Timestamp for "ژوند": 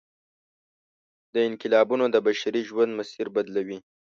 2.69-2.91